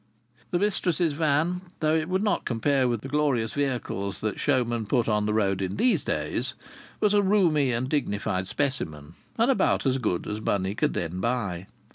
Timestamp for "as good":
9.85-10.25